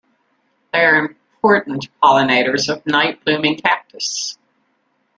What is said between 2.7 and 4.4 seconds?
of night-blooming cactus.